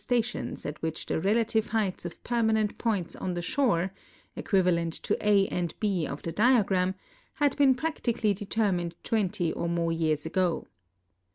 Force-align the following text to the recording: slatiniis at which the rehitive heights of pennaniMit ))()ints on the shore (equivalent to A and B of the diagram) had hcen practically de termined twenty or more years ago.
slatiniis 0.03 0.65
at 0.65 0.81
which 0.81 1.05
the 1.05 1.19
rehitive 1.21 1.67
heights 1.67 2.05
of 2.05 2.23
pennaniMit 2.23 2.75
))()ints 2.77 3.21
on 3.21 3.35
the 3.35 3.41
shore 3.43 3.93
(equivalent 4.35 4.93
to 4.93 5.15
A 5.23 5.47
and 5.49 5.75
B 5.79 6.07
of 6.07 6.23
the 6.23 6.31
diagram) 6.31 6.95
had 7.35 7.55
hcen 7.57 7.77
practically 7.77 8.33
de 8.33 8.47
termined 8.47 8.93
twenty 9.03 9.53
or 9.53 9.69
more 9.69 9.91
years 9.91 10.25
ago. 10.25 10.65